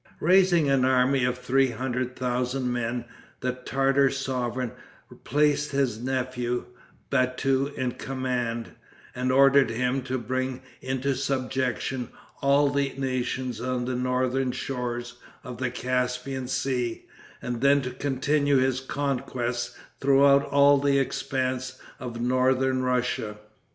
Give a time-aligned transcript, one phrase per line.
[0.19, 3.05] Raising an army of three hundred thousand men,
[3.41, 4.71] the Tartar sovereign
[5.23, 6.65] placed his nephew
[7.11, 8.69] Bati in command,
[9.13, 12.09] and ordered him to bring into subjection
[12.41, 17.05] all the nations on the northern shores of the Caspian Sea,
[17.39, 23.37] and then to continue his conquests throughout all the expanse of northern Russia.